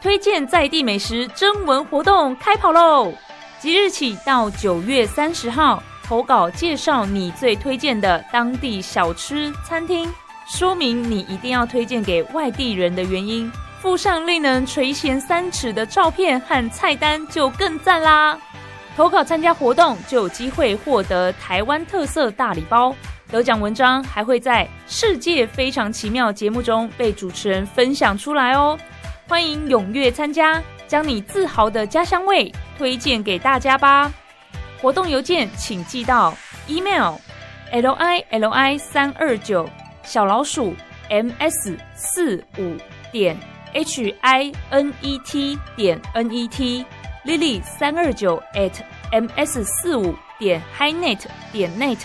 [0.00, 3.12] 推荐在地美食征文活动开跑喽！
[3.58, 10.10] 即日起到九月三十号，投稿介绍你最推荐的当地小吃餐厅，
[10.52, 18.36] 说明你一定要推荐给外地人的原因，附上令人垂涎三尺的照片和菜单就更赞啦！
[18.96, 22.94] 投稿参加活动就有机会获得台湾特色大礼包。
[23.30, 28.76] 得奖文章还会在《世界非常奇妙》节目中被主持人分享出来哦！
[29.28, 34.12] 欢迎踊跃参加，将你自豪的家乡味推荐给大家吧！
[34.82, 36.34] 活动邮件请寄到
[36.66, 37.14] email
[37.70, 39.70] l i l i 三二九
[40.10, 40.74] 小老鼠
[41.08, 42.76] m s 四五
[43.12, 43.38] 点
[43.72, 46.84] h i n e t 点 n e t
[47.24, 48.72] lily 三二九 at
[49.12, 51.20] m s 四五点 hinet
[51.52, 51.98] 点 net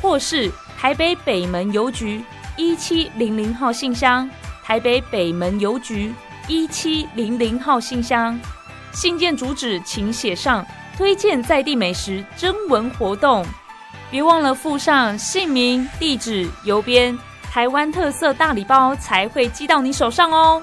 [0.00, 2.24] 或是台北北门邮局
[2.56, 4.30] 一七零零号信箱，
[4.62, 6.14] 台北北门邮局
[6.46, 8.38] 一七零零号信箱。
[8.92, 10.64] 信件主旨请写上
[10.96, 13.44] 推荐在地美食征文活动，
[14.08, 17.18] 别忘了附上姓名、地址、邮编，
[17.50, 20.62] 台湾特色大礼包才会寄到你手上哦。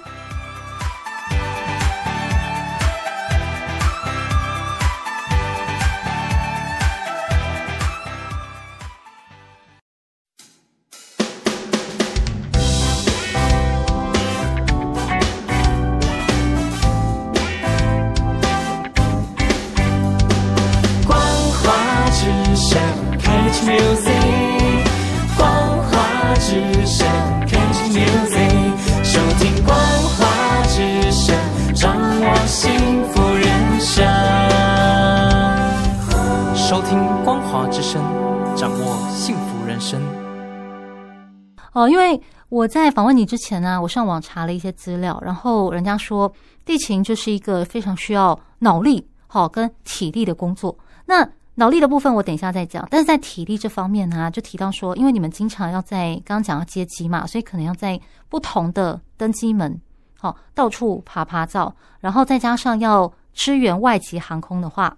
[42.49, 46.31] 我在访问你之前呢、我上网查了一些资料，然后人家说
[46.63, 50.77] 地勤就是一个非常需要脑力、好、跟体力的工作。
[51.05, 59.81] 那脑力的部分我等一下再讲，但是在体力这方面呢、就提到说，因为你们经常要在刚刚讲要接机嘛，所以可能要在不同的登机门，
[60.17, 64.95] 好、到处爬爬照，然后再加上要支援外籍航空的话。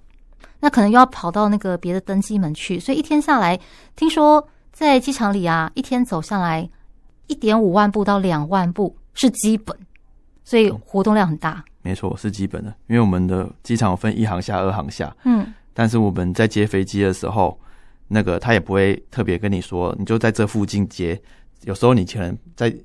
[0.60, 3.60] 那可能又要跑到那个别的登机门去，所以一天下来，
[3.96, 6.70] 听说在机场里啊，一天走下来
[7.30, 9.74] 一点五万步到两万步是基本，
[10.44, 11.64] 所以活动量很大。
[11.82, 15.16] 没错，是基本的，因为我们的机场分一航下、二航下。
[15.24, 17.58] 嗯，但是我们在接飞机的时候，
[18.10, 21.20] 那个他也不会特别跟你说，你就在这附近接。
[21.64, 22.76] 有时候你可能在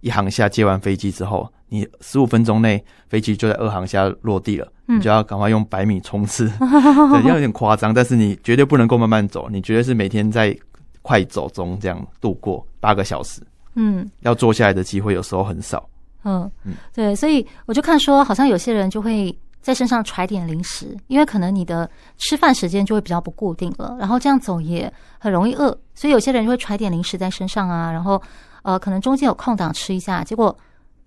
[0.00, 4.72] 一航下接完飞机之后，你十五分钟内飞机就在二航下落地了。
[4.86, 6.50] 你就要赶快用百米冲刺，
[7.26, 10.56] 要有点夸张，但是你绝对不能够慢慢走，你绝对是每天在
[11.02, 13.42] 快走中这样度过八个小时。
[13.80, 15.88] 嗯，要坐下来的机会有时候很少。
[16.24, 28.20] 嗯嗯，对，所以我就看说，好像有些人就会在身上揣点零食，因为可能你的吃饭时间就会比较不固定了，然后这样走也很容易饿，所以有些人就会揣点零食在身上啊，然后
[28.62, 30.54] 呃，可能中间有空档吃一下，结果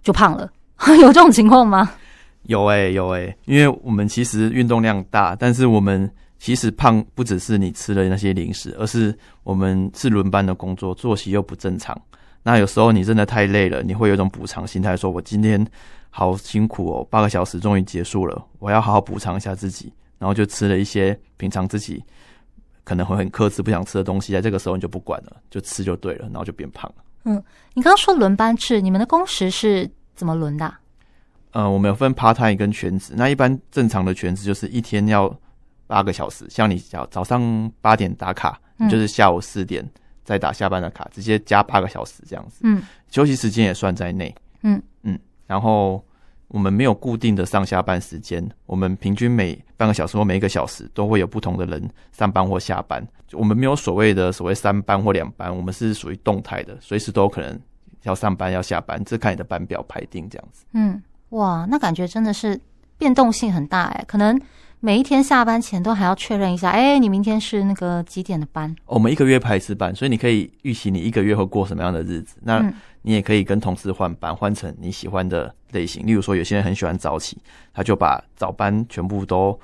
[0.01, 0.49] 就胖了，
[1.01, 1.91] 有这种情况吗？
[2.43, 11.95] 有诶、欸、有诶、欸，因为我们其实运动量大，但是我们其实胖不只是你吃的那些零食，而是我们是轮班的工作，作息又不正常。
[12.43, 15.65] 那有时候你真的太累了，你会有一种补偿心态，说我今天
[16.09, 22.03] 好辛苦哦，八个小时终于结束了，我要好好补偿一下自己，然后就吃了一些平常自己
[22.83, 27.03] 可能会很克制不想吃的东西，在这个时候你就不管了，就吃就对了，然后就变胖了。
[27.25, 27.35] 嗯，
[27.75, 30.79] 你刚刚说轮班制，你们的工时是怎么轮的啊？
[31.51, 33.13] 呃，我们有分 part time 跟全职。
[33.15, 35.31] 那一般正常的全职就是一天要
[35.85, 39.87] 八个小时，像你早早上八点打卡，嗯、就是下午四点
[40.23, 42.61] 再打下班的卡，直接加八个小时这样子。
[42.63, 44.33] 嗯，休息时间也算在内。
[44.63, 46.03] 嗯嗯，然后
[46.47, 53.05] 我们没有固定的上下班时间，我们平均每半个小时或每一个小时都会有不同的人上班或下班。
[53.33, 57.59] 我们没有所谓的所谓三班或两班，我们是属于动态的，随时都有可能
[58.03, 60.65] 要上班要下班，这看你的班表排定这样子。
[60.73, 61.01] 嗯。
[61.29, 62.59] 哇，那感觉真的是
[62.97, 64.37] 变动性很大哎，可能
[64.83, 68.75] 每一天下班前都还要确认一下，哎，你明天是那个几点的班？
[68.87, 72.37] 我们一个月排一次班，所以你可以预期你一个月会过什么样的日子。
[72.41, 72.59] 那
[73.03, 76.03] 你也可以跟同事换班，换成你喜欢的类型。
[76.03, 77.37] 例如说，有些人很喜欢早起，
[77.71, 79.57] 他就把早班全部都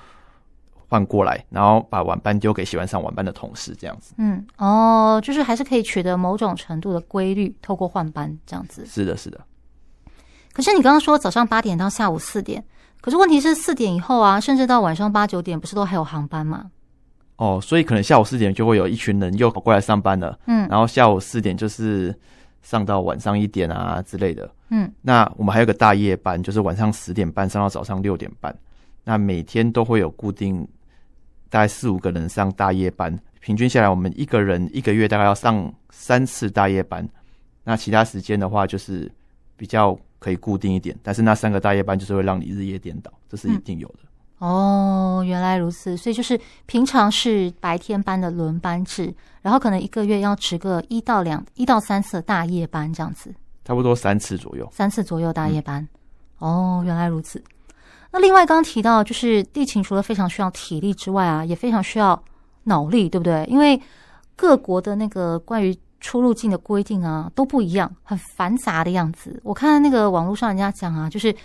[0.87, 4.13] 换过来，然后把晚班丢给喜欢上晚班的同事，这样子。
[4.19, 8.85] 嗯，哦，就是还是可以取得某种程度的规律，透过换班这样子。
[8.85, 9.41] 是的，是的。
[10.53, 12.63] 可是你刚刚说早上八点到下午四点，
[13.07, 16.69] 可是问题是四点以后啊，甚至到晚上八九点，不是都还有航班吗？
[17.37, 22.13] 哦，所以可能下午四点就会有一群人又跑过来上班了，嗯，然后下午四点就是
[22.61, 28.53] 上到晚上一点啊之类的，嗯，那我们还有个大夜班，就是晚上十点半上到早上六点半，
[29.05, 30.67] 那每天都会有固定
[31.49, 37.07] 大概四五个人上大夜班，平均下来我们一个人一个月大概要上三次大夜班，
[37.63, 39.09] 那其他时间的话就是
[39.55, 39.97] 比较。
[40.19, 43.99] 可以固定一点，但是那三个大夜班就是会让你日夜颠倒，这是一定有的。
[44.39, 53.33] 嗯、哦，原来如此，所以就是平常是白天班的轮班制，然后可能一个月要值个一到两、一到三次的大夜班这样子，
[53.65, 55.81] 差不多三次左右，三次左右大夜班。
[56.39, 57.43] 嗯、哦，原来如此。
[58.11, 62.21] 那另外刚刚提到，就是地勤除了非常需要体力之外啊，也非常需要
[62.65, 63.43] 脑力，对不对？
[63.49, 63.81] 因为
[64.35, 69.39] 各国的那个关于出入境的规定啊都不一样，很繁杂的样子。
[69.43, 71.35] 我看那个网络上人家讲啊，就是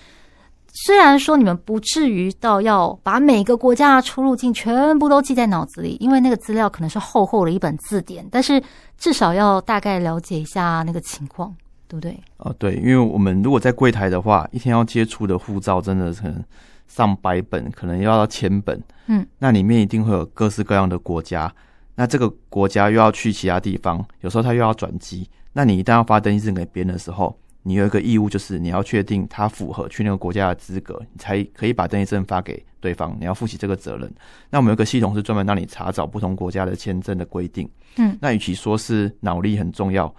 [0.72, 8.62] 虽然说你们不至于到要把每个国家的出入境全部都记在脑子里，因为那个资料可能是厚厚的一本字典，但是
[8.96, 11.54] 至少要大概了解一下那个情况，
[11.88, 12.18] 对不对？
[12.38, 16.42] 哦，对，因为我们如果在柜台的话，一天要接触的护照真的是可能
[16.88, 18.82] 上百本，可能要到千本。
[19.08, 21.52] 嗯，那里面一定会有各式各样的国家。
[21.94, 25.28] 那这个国家又要去其他地方，有时候他又要转机。
[25.52, 33.14] 那你一旦要发登记证给别人的时候，你有一个义务，就是你要确定他符合去那个国家的资格，你才可以把登记证发给对方。
[33.20, 34.12] 你要负起这个责任。
[34.48, 37.68] 那我们有个系统是专门让你查找不同国家的签证的规定。
[37.96, 40.12] 嗯，那与其说是脑力很重要，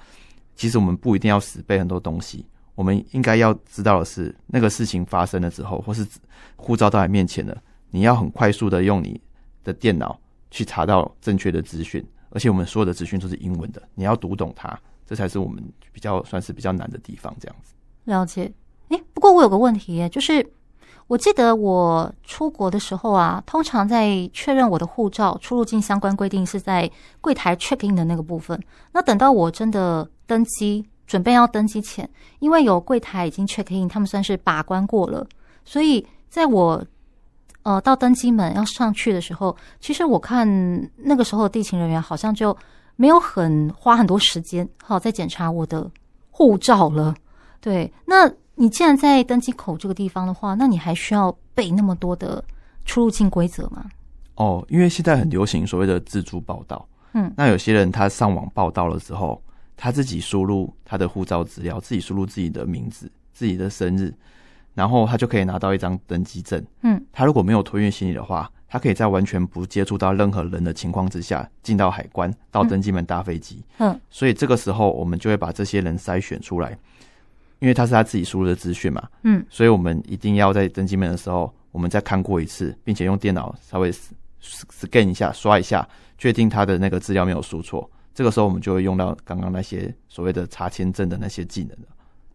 [0.56, 2.46] 其实我们不一定要死背很多东西。
[2.76, 6.06] 我们应该要知道的是，那个事情发生了之后，或是
[6.56, 7.58] 护照到你面前了，
[7.90, 9.20] 你要很快速的用你
[9.64, 10.20] 的电脑。
[10.54, 15.62] 去查到正确的资讯，而且我们所有的资讯都是英文的，你要读懂它，这才是我们
[15.92, 17.36] 比较算是比较难的地方。
[17.40, 17.74] 这样子。
[18.04, 18.54] 了解。
[18.90, 20.48] 诶，不过我有个问题，就是
[21.08, 26.90] 我记得我出国的时候啊，通常在确认我的护照出入境相关规定是在
[27.20, 28.62] 柜台 check in 的那个部分。
[28.92, 35.26] 那等到我真的登机，准备要登机前，因为有柜台已经 check in，他们算是把关过了，
[35.66, 36.86] 所以在我
[37.64, 40.48] 呃到登机门要上去的时候，其实我看
[40.96, 42.56] 那个时候的地勤人员好像就
[42.96, 45.90] 没有很花很多时间，好在检查我的
[46.30, 47.14] 护照了。
[47.60, 48.32] 对，那。
[48.56, 52.42] 你既然在登机口这个地方的话，那你还需要背那么多的
[52.86, 53.84] 出入境规则吗？
[54.36, 56.88] 哦，因为现在很流行所谓的自助报道。
[57.14, 59.42] 嗯，那有些人他上网报道了之后，
[59.76, 64.14] 他自己输入他的护照资料，自己输入自己的名字、自己的生日，
[64.74, 66.64] 然后他就可以拿到一张登机证。
[66.82, 73.64] 嗯，他如果没有托运行李的话，他可以在完全不接触到任何人的情况之下进到海关，到登机门搭飞机。
[73.78, 76.78] 嗯，所以这个时候我们就会把这些人筛选出来。
[77.60, 83.90] 因为他是他自己输入的资讯嘛，嗯，所以我们一定要在登机门的时候，我们再看过一次，并且用电脑稍微
[84.42, 87.90] scan 一下、刷一下，确定他的那个资料没有输错。
[88.14, 91.88] 这个时候，我们就会用到刚刚那些所谓的查签证的那些技能了。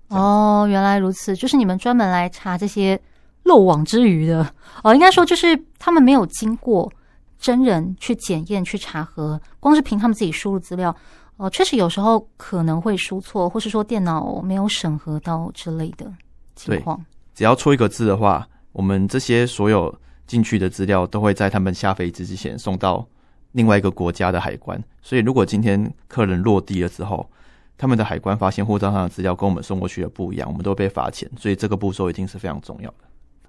[0.09, 2.99] 哦，原来如此，就是你们专门来查这些
[3.45, 4.55] 漏网之鱼的。
[4.83, 6.91] 哦，应该说就是他们没有经过
[7.39, 10.95] 真人去检验、去查核，光是凭他们自己输入资料。
[11.37, 16.13] 哦，确实有时候可能会输错，或是说电脑没有审核到之类的
[16.57, 16.97] 情况。
[16.97, 19.95] 对，只要错一个字的话，我们这些所有
[20.27, 23.07] 进去的资料都会在他们下飞机之前送到
[23.53, 24.83] 另外一个国家的海关。
[25.01, 27.31] 所以，如果今天客人落地了之后，
[27.79, 31.31] 他们的海关发现护照上的资料跟我们送过去的不一样，我们都会被罚钱。
[31.39, 32.97] 所以，这个步骤一定是非常重要的。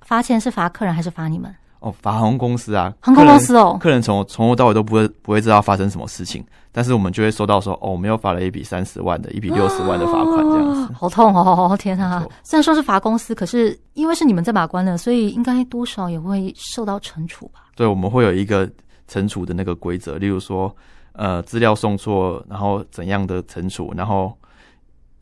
[0.02, 1.54] 罚钱是罚客人还是罚你们？
[1.80, 12.26] 哦，罚航空公司啊，航空公司哦，客人从从头到尾都不会不会知道发生什么事情，但是我们就会收到说，哦，我们又罚了一笔三十万的，一笔六十万的罚款，这样子，啊，好痛哦，天啊！
[12.44, 17.62] 虽然说是罚公司，可是因为是你们在把关的，所以应该多少也会受到惩处吧？
[17.78, 18.70] 对，我们会有一个
[19.10, 20.76] 惩处的那个规则，例如说，
[21.20, 24.34] 呃，资料送错，然后怎样的惩处，然后。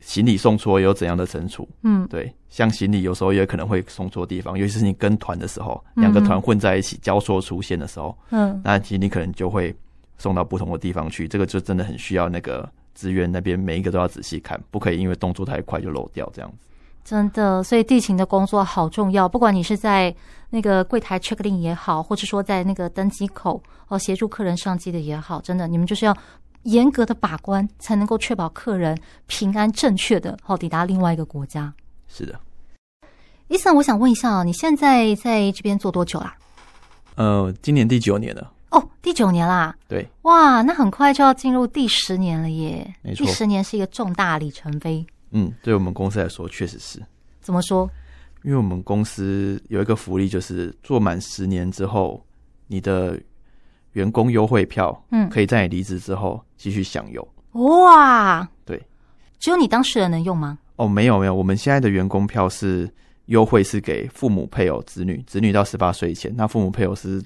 [0.00, 1.68] 行李送错有怎样的惩处？
[1.82, 9.74] 嗯，对，像行李有时候也可能会送错地方，尤其是你跟团的时候，两个团混在一起交错出现的时候，嗯，那其实你可能就会
[10.16, 11.26] 送到不同的地方去。
[11.26, 16.67] 这个就真的很需要那个资源那边每一个都要仔细看，不可以因为动作太快就漏掉这样子。
[17.08, 20.14] 真的，所以地勤的工作好重要，不管你是在
[20.50, 26.16] 那个柜台 check in 也好，或者说在那个登机口哦协助客人上机的也好，真的你们就是要。
[26.64, 31.72] 严格的把关，才能够确保客人平安正确的哦抵达另外一个国家。
[32.08, 32.38] 是的，
[33.46, 36.36] 伊森，我想问一下啊，你现在在这边做多久啦？
[37.14, 38.52] 呃，今年第九年了。
[38.70, 39.74] 哦，第九年啦。
[39.86, 40.06] 对。
[40.22, 42.92] 哇，那很快就要进入第十年了耶！
[43.02, 45.06] 没错，第十年是一个重大里程碑。
[45.30, 47.00] 嗯，对我们公司来说，确实是。
[47.40, 47.90] 怎么说？
[48.42, 52.24] 因为我们公司有一个福利，就是做满十年之后，
[52.66, 53.20] 你的。
[53.92, 57.26] 员工优惠票，嗯，可以在你离职之后继续享有。
[57.52, 58.80] 哇，对，
[59.40, 60.58] 只有你当事人能用吗？
[60.76, 62.88] 哦，没有没有，我们现在的员工票是
[63.24, 67.20] 优惠，是给父母、配偶、子女，子女到十八岁以前，那父母、配偶是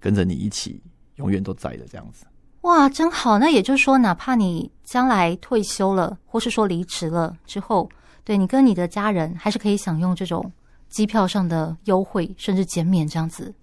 [0.00, 0.82] 跟着你一起，
[1.16, 2.24] 永远都在的这样子。
[2.66, 3.38] 哇，真好！
[3.38, 7.88] 那也就是说，哪怕你将来退休了，或是说离职了之后，
[8.24, 10.50] 对你跟你的家人还是可以享用这种
[10.88, 13.54] 机票上的优惠，甚至减免这样子。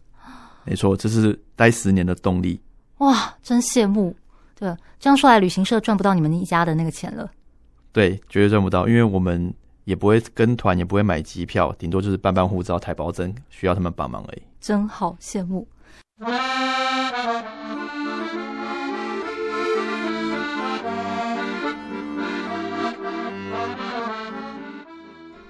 [0.63, 2.57] 没错，这是待十年的动力。
[2.99, 4.15] 哇，真羡慕！
[4.55, 7.29] 对，这样说来，旅行社赚不到你们一家的那个钱了。
[7.91, 14.41] 对，绝对赚不到，因为我们也不会跟团，也不会买机票，顶多就是办办护照、台胞证，需要他们帮忙而已。
[14.61, 15.67] 真好羡慕。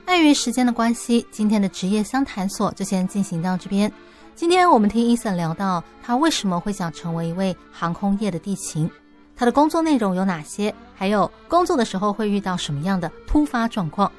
[0.05, 3.91] 碍于时间的关系，今天的职业相谈所就先进行到这边。
[4.35, 8.89] 今天我们听伊森聊到他为什么会想成为一位航空业的地勤，
[9.35, 14.11] 他的工作内容有哪些，还有工作的时候会遇到什么样的突发状况。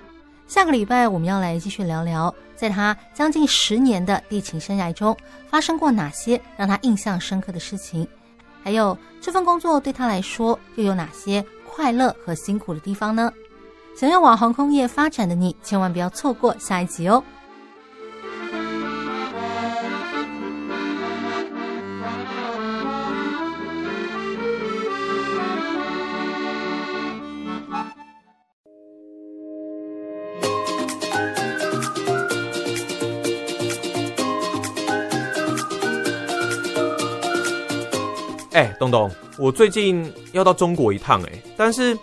[0.46, 5.14] 下个礼拜我们要来继续聊聊，在他将近十年的地勤生涯中
[5.48, 8.06] 发生过哪些让他印象深刻的事情，
[8.62, 13.30] 还有这份工作对他来说又有哪些快乐和辛苦的地方呢？
[13.96, 17.22] 想要往航空业发展的你，千万不要错过下一集哦。
[38.52, 41.96] 哎，东东，我最近要到中国一趟，哎，但是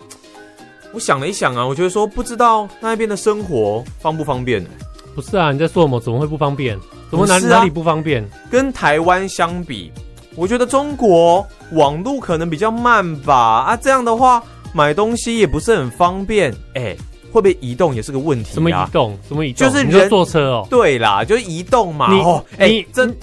[0.94, 4.70] 我想了一想啊，我觉得说不知道那边的生活方不方便呢？
[5.16, 6.00] 不是啊，你在说什么？
[6.00, 6.78] 怎么会不方便？
[7.10, 8.28] 怎么哪、啊、哪里不方便？
[8.50, 9.92] 跟台湾相比，
[10.36, 13.36] 我觉得中国网路可能比较慢吧。
[13.36, 14.42] 啊，这样的话
[14.74, 16.52] 买东西也不是很方便。
[16.76, 16.98] 哎、欸，
[17.32, 18.54] 会不会移动也是个问题啊？
[18.54, 19.18] 什么移动？
[19.28, 19.70] 什么移动？
[19.70, 20.68] 就是你就坐车哦。
[20.70, 22.14] 对啦，就是移动嘛。
[22.14, 23.14] 你哦，哎、欸，真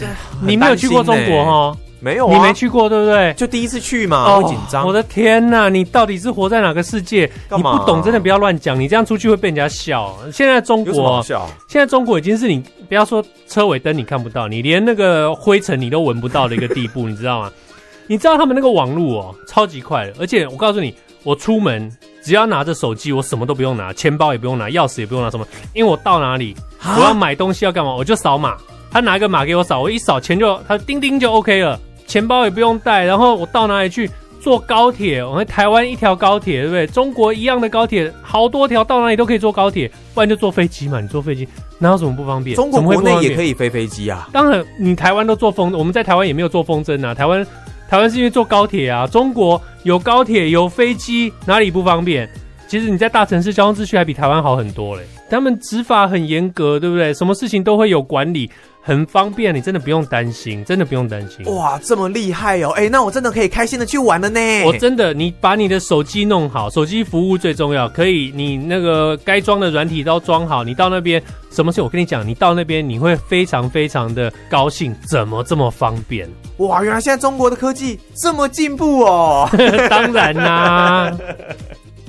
[0.42, 1.76] 你没有去过中国哈？
[2.00, 3.32] 没有、啊，你没去过，对不对？
[3.34, 4.86] 就第一次去嘛，会紧张。
[4.86, 7.30] 我的天呐，你到底是活在哪个世界？
[7.50, 8.78] 你不懂，真的不要乱讲。
[8.78, 10.16] 你这样出去会被人家笑。
[10.32, 17.52] 现在中国，现在中国已经是你不要说车尾灯你看不到，你连那个灰尘你都闻不到的一个地步，你知道吗？
[18.06, 20.14] 你知道他们那个网络哦，超级快的。
[20.18, 20.94] 而且我告诉你，
[21.24, 21.90] 我出门
[22.22, 25.46] 只要拿着手机，我什么都不用拿，钱包也不用拿，钥匙也不用拿，什么？
[25.74, 26.56] 因为我到哪里，
[26.96, 28.56] 我要买东西要干嘛，我就扫码，
[28.90, 31.78] 他拿一个码给我扫，我一扫钱就他叮叮就 OK 了。
[32.08, 35.22] 钱包也不用带，然后我到哪里去坐高铁？
[35.22, 36.86] 我们台湾一条高铁，对不对？
[36.86, 41.00] 中国一样的高铁，好多条，到哪里都可以坐高铁，不然就坐飞机嘛。
[41.00, 41.46] 你坐飞机
[41.78, 42.56] 哪有什么不方便？
[42.56, 44.26] 中国国内也可以飞飞机啊。
[44.32, 47.12] 当然，你台湾都坐风，我们在台湾也没有坐风筝啊。
[47.12, 47.46] 台湾
[47.90, 49.06] 台湾是因为坐高铁啊。
[49.06, 52.26] 中国有高铁有飞机，哪里不方便？
[52.66, 55.02] 其实你在大城市交通秩序还比台湾好很多嘞。
[55.30, 57.12] 他们执法很严格，对不对？
[57.12, 58.50] 什么事情都会有管理。
[58.88, 61.44] 很方便，你真的不用担心，真的不用担心。
[61.54, 62.70] 哇，这么厉害哦！
[62.70, 64.40] 哎、欸，那我真的可以开心的去玩了呢。
[64.64, 67.86] 我真的，你把你的手机弄好，手机服务最重要。
[67.90, 71.82] 可以，你那个该装的软体都装好，你到那边什么事？
[71.82, 74.96] 我跟你讲，你到那边你会非常非常的高兴。
[75.06, 76.26] 怎么这么方便？
[76.56, 79.46] 哇，原来现在中国的科技这么进步哦！
[79.90, 81.18] 当然啦、啊。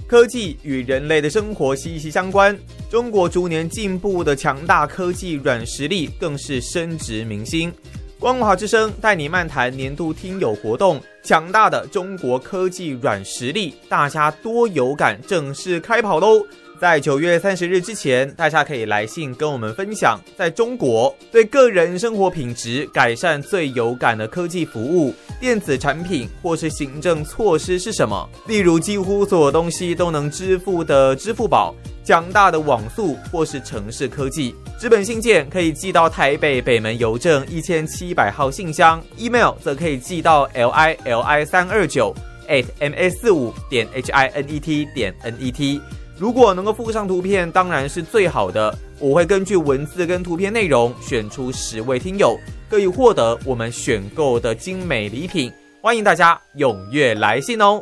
[0.10, 2.58] 科技与人类的生活息息相关，
[2.90, 7.72] 中国逐年进步的强大科技软实力更是深植民心。
[8.20, 16.44] 光华之声带你漫谈年度听友活动，强大的中国科技软实力，大家多有感，正式开跑喽！
[16.80, 28.30] 在九月三十日之前，大家可以来信跟我们分享，在中国对个人生活品质改善最有感的科技服务、电子产品或是行政措施是什么？
[28.48, 34.56] 例如，几乎所有东西都能支付的支付宝、强大的网速或是城市科技。
[34.80, 42.16] 纸本信件可以寄到台北北门邮政一千七百号信箱，email 则可以寄到 l i l i 三二九
[42.48, 45.82] at m a 四五点 h i n e t 点 n e t。
[46.20, 48.78] 如果能够附上图片，当然是最好的。
[49.00, 52.38] 我会根据文字跟图片内容选出十位听友，
[52.70, 55.50] 可以获得我们选购的精美礼品。
[55.82, 57.82] 欢迎大家踊跃来信哦！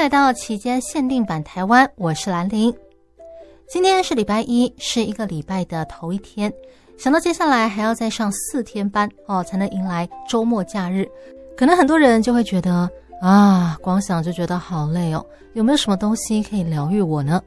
[0.00, 2.74] 来到期间限定版台湾，我是兰玲。
[3.68, 6.50] 今天是礼拜一，是一个礼拜的头一天。
[6.96, 11.06] 想到接下来还要再上四天班哦，才能迎来周末假日，
[11.54, 12.88] 可能很多人就会觉得
[13.20, 15.22] 啊，光想就觉得好累哦。
[15.52, 17.42] 有没有什么东西可以疗愈我呢？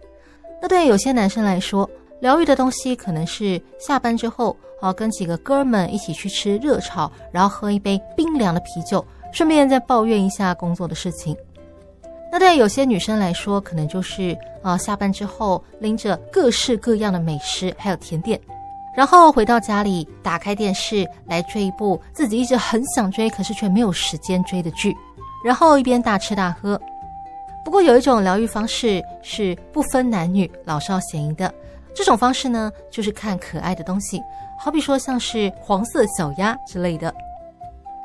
[0.61, 1.89] 那对有些男生来说，
[2.19, 11.35] 疗愈的东西可能是下班之后哦，跟几个哥们一起去吃热炒，然后喝一杯冰凉的啤酒，顺便再抱怨一下工作的事情。
[12.33, 18.41] 那对有些女生来说，可能就是啊、下班之后拎着各式各样的美食还有甜点，
[18.95, 24.97] 然后回到家里打开电视来追一部自己一直很想追可是却没有时间追的剧，
[25.45, 26.81] 然后一边大吃大喝。
[27.63, 31.53] 不过有一种疗愈方式是不分男女老少咸宜的，
[31.93, 34.19] 这种方式呢，就是看可爱的东西，
[34.57, 37.13] 好比说像是黄色小鸭之类的。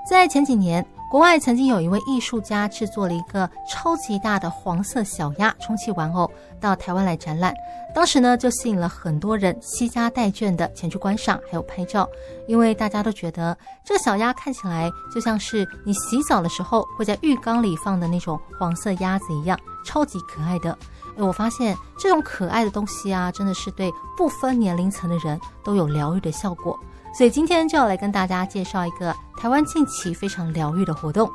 [0.07, 6.31] 在前几年，国外曾经有一位艺术家制作了一个超级大的黄色小鸭充气玩偶
[6.61, 7.55] 到台湾来展览，
[7.95, 12.07] 当时呢就吸引了很多人携家带眷的前去观赏，还有拍照，
[12.47, 20.77] 因为大家都觉得这个小鸭看起来就像是你洗澡的时候会在浴缸里放的那种黄色鸭子一样，超级可爱的。
[21.17, 26.79] 诶，我发现这种可爱的东西啊，真的是对不分年龄层的人都有疗愈的效果。
[27.19, 31.29] 所以今天就要来跟大家介绍一个台湾近期非常疗愈的活动。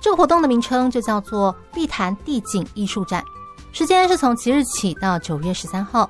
[0.00, 3.20] 这个活动的名称就叫做碧潭地景艺术展，
[3.72, 6.08] 时间是从即日起到九月十三号。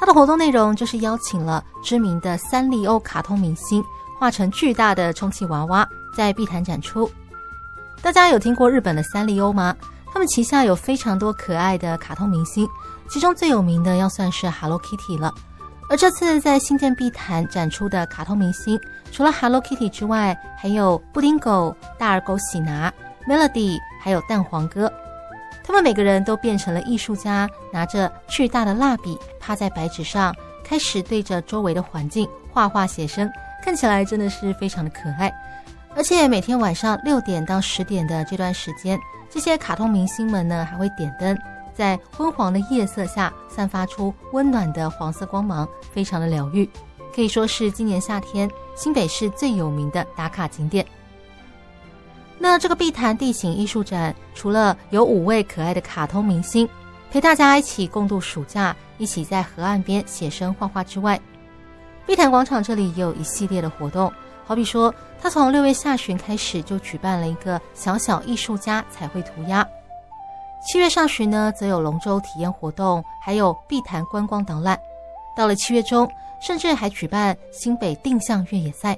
[0.00, 3.84] 它的活动内容就是邀请了知名的三丽鸥卡通明星，
[4.18, 7.08] 画成巨大的充气娃娃，在碧潭展出。
[8.02, 9.76] 大家有听过日本的三丽鸥吗？
[10.12, 12.68] 他们旗下有非常多可爱的卡通明星，
[13.08, 15.32] 其中最有名的要算是 Hello Kitty 了。
[15.90, 18.80] 而这次在新店碧潭展出的卡通明星，
[19.10, 22.92] 除了 Hello Kitty 之外，还有布丁狗、大耳狗喜拿、
[23.26, 24.90] Melody，还有蛋黄哥。
[25.64, 30.32] 他们每个人都变成了艺术家，拿着巨大的蜡笔，趴在白纸上，
[30.64, 33.28] 开始对着周围的环境画画写生，
[33.60, 35.32] 看起来真的是非常的可爱。
[35.96, 38.96] 而且每天晚上六点到十点的这段时间，
[39.28, 41.36] 这些卡通明星们呢还会点灯。
[41.74, 46.68] 在昏黄的夜色下，散发出温暖的黄色光芒，非常的疗愈，
[47.14, 50.84] 可以说是今年夏天新北市最有名的打卡景点。
[52.38, 56.68] 那这个碧潭地形艺术展，除了有五位可爱的卡通明星
[57.10, 61.20] 陪大家一起共度暑假，一起在河岸边写生画画之外，
[62.06, 64.10] 碧潭广场这里也有一系列的活动，
[64.46, 69.66] 好比说，他从六月下旬开始就举办了一个小小艺术家彩绘涂鸦。
[70.62, 74.78] 七月上旬呢，则有龙舟体验活动，还有碧潭观光导览。
[75.34, 76.08] 到了七月中，
[76.38, 78.96] 甚至还举办新北定向越野赛。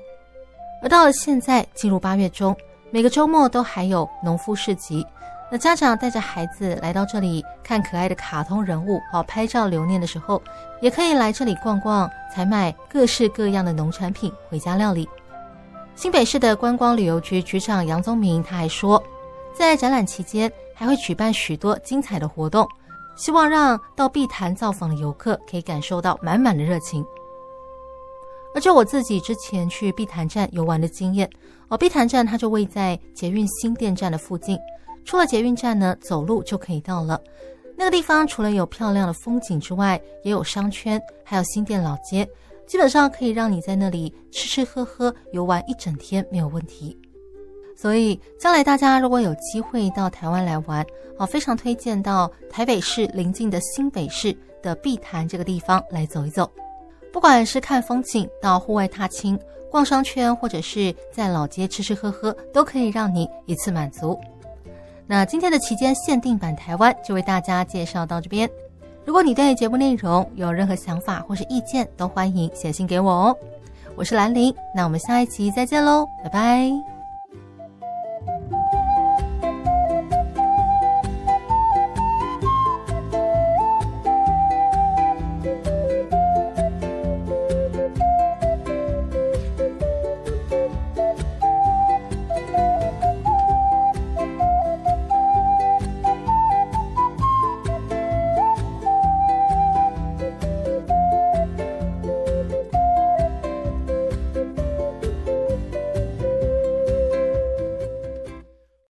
[0.82, 2.56] 而到了现在，进入八月中，
[2.90, 5.06] 每个周末都还有农夫市集。
[5.52, 10.42] 那家长带着孩子来到这里看可爱的卡通人物，好拍照留念的时候，
[10.80, 15.08] 也可以来这里逛逛，采买各式各样的农产品回家料理。
[15.94, 19.00] 新北市的观光旅游局局长杨宗明他还说，
[19.54, 20.50] 在展览期间，
[20.82, 22.66] 还会举办许多精彩的活动，
[23.14, 27.06] 希望让到碧潭造访的游客可以感受到满满的热情。
[28.52, 31.30] 而就我自己之前去碧潭站游玩的经验，
[31.68, 34.58] 哦，碧潭站它就位在捷运新店站的附近，
[35.04, 37.22] 出了捷运站呢，走路就可以到了。
[37.76, 42.28] 那个地方除了有漂亮的风景之外，也有商圈，还有新店老街，
[42.66, 46.98] 基本上可以让你在那里吃吃喝喝游玩一整天没有问题。
[47.76, 50.84] 所以，将来大家如果有机会到台湾来玩，
[51.18, 56.50] 好，非常推荐到台北市邻近的新北市的碧潭这个地方来走一走。
[57.12, 59.38] 不管是看风景、到户外踏青、
[59.70, 64.18] 逛商圈，或者是在老街吃吃喝喝，都可以让你一次满足。
[65.06, 68.48] 那今天的期间限定版台湾就为大家介绍到这边。
[69.04, 73.36] 如果你对节目内容有任何想法或是意见，都欢迎写信给我哦。
[73.96, 76.91] 我是兰陵，那我们下一期再见喽，拜拜。